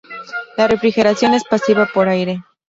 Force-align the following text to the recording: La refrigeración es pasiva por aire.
La 0.57 0.67
refrigeración 0.67 1.35
es 1.35 1.43
pasiva 1.43 1.87
por 1.93 2.09
aire. 2.09 2.43